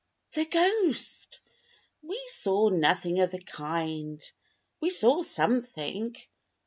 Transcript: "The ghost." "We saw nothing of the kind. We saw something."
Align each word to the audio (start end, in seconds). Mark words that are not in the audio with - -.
"The 0.33 0.45
ghost." 0.45 1.41
"We 2.01 2.19
saw 2.33 2.69
nothing 2.69 3.19
of 3.19 3.29
the 3.29 3.39
kind. 3.39 4.19
We 4.81 4.89
saw 4.89 5.21
something." 5.21 6.15